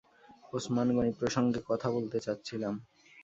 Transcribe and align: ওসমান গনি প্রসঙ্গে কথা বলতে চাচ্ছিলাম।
ওসমান 0.53 0.87
গনি 0.95 1.11
প্রসঙ্গে 1.19 1.59
কথা 1.69 1.87
বলতে 1.91 2.17
চাচ্ছিলাম। 2.19 2.73